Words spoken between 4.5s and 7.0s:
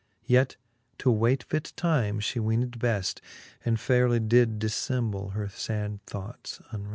diffemble her fad thoughts unreft.